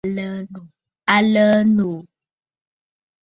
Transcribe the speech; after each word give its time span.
A 1.15 1.17
lə̀ə̀ 1.31 1.61
noò. 1.75 1.99